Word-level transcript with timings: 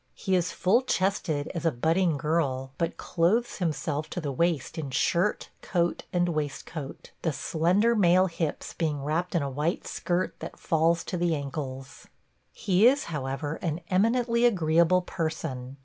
He 0.15 0.35
is 0.35 0.51
full 0.51 0.81
chested 0.81 1.49
as 1.53 1.63
a 1.63 1.71
budding 1.71 2.17
girl, 2.17 2.71
but 2.79 2.97
clothes 2.97 3.57
himself 3.57 4.09
to 4.09 4.19
the 4.19 4.31
waist 4.31 4.79
in 4.79 4.89
shirt, 4.89 5.49
coat, 5.61 6.05
and 6.11 6.29
waistcoat, 6.29 7.11
the 7.21 7.31
slender 7.31 7.95
male 7.95 8.25
hips 8.25 8.73
being 8.73 9.03
wrapped 9.03 9.35
in 9.35 9.43
a 9.43 9.47
white 9.51 9.85
skirt 9.85 10.33
that 10.39 10.57
falls 10.57 11.03
to 11.03 11.17
the 11.17 11.35
ankles. 11.35 12.07
He 12.51 12.87
is, 12.87 13.03
however, 13.13 13.59
an 13.61 13.79
eminently 13.91 14.43
agreeable 14.47 15.03
person. 15.03 15.77